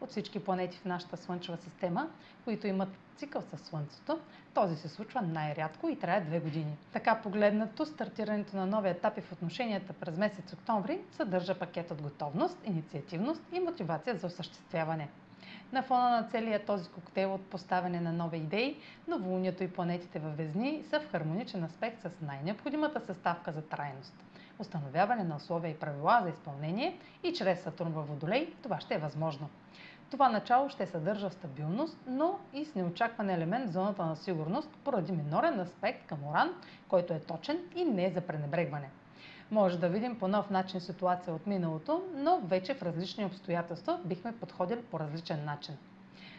[0.00, 2.08] От всички планети в нашата Слънчева система,
[2.44, 4.18] които имат цикъл със Слънцето,
[4.54, 6.76] този се случва най-рядко и трае две години.
[6.92, 12.58] Така погледнато, стартирането на нови етапи в отношенията през месец октомври съдържа пакет от готовност,
[12.64, 15.08] инициативност и мотивация за осъществяване.
[15.72, 18.76] На фона на целия този коктейл от поставяне на нови идеи,
[19.08, 24.14] новолунието и планетите във Везни са в хармоничен аспект с най-необходимата съставка за трайност.
[24.58, 28.98] Установяване на условия и правила за изпълнение и чрез Сатурн във Водолей това ще е
[28.98, 29.48] възможно.
[30.10, 35.12] Това начало ще съдържа стабилност, но и с неочакван елемент в зоната на сигурност поради
[35.12, 36.50] минорен аспект към Оран,
[36.88, 38.90] който е точен и не е за пренебрегване.
[39.50, 44.32] Може да видим по нов начин ситуация от миналото, но вече в различни обстоятелства бихме
[44.32, 45.76] подходили по различен начин.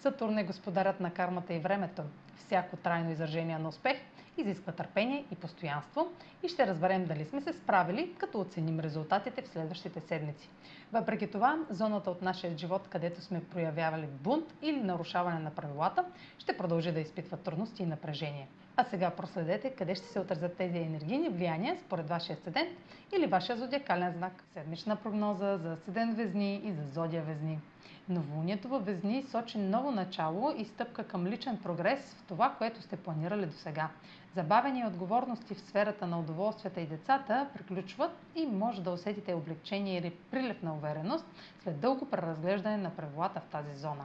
[0.00, 2.02] Сатурн е господарят на кармата и времето.
[2.36, 3.96] Всяко трайно изражение на успех
[4.36, 6.08] изисква търпение и постоянство
[6.42, 10.48] и ще разберем дали сме се справили, като оценим резултатите в следващите седмици.
[10.92, 16.04] Въпреки това, зоната от нашия живот, където сме проявявали бунт или нарушаване на правилата,
[16.38, 18.48] ще продължи да изпитва трудности и напрежение.
[18.76, 22.70] А сега проследете къде ще се отразят тези енергийни влияния според вашия седент
[23.16, 24.44] или вашия зодиакален знак.
[24.52, 27.60] Седмична прогноза за седент Везни и за зодия Везни.
[28.08, 32.96] Новолунието във Везни сочи ново начало и стъпка към личен прогрес в това, което сте
[32.96, 33.88] планирали до сега.
[34.34, 40.10] Забавени отговорности в сферата на удоволствията и децата приключват и може да усетите облегчение или
[40.10, 41.26] прилив на увереност
[41.62, 44.04] след дълго преразглеждане на правилата в тази зона.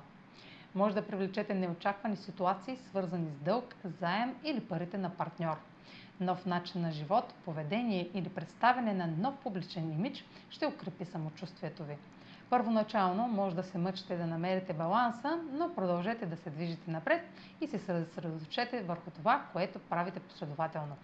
[0.76, 5.58] Може да привлечете неочаквани ситуации, свързани с дълг, заем или парите на партньор.
[6.20, 11.98] Нов начин на живот, поведение или представяне на нов публичен имидж ще укрепи самочувствието ви.
[12.52, 17.22] Първоначално може да се мъчите да намерите баланса, но продължете да се движите напред
[17.62, 20.96] и се съсредоточете върху това, което правите последователно.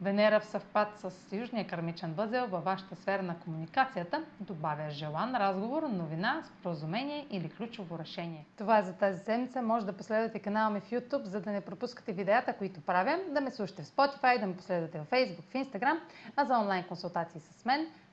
[0.00, 5.82] Венера в съвпад с Южния кармичен възел във вашата сфера на комуникацията добавя желан разговор,
[5.82, 8.46] новина, споразумение или ключово решение.
[8.56, 9.62] Това е за тази седмица.
[9.62, 13.40] Може да последвате канала ми в YouTube, за да не пропускате видеята, които правя, да
[13.40, 15.98] ме слушате в Spotify, да ме последвате в Facebook, в Instagram,
[16.36, 17.86] а за онлайн консултации с мен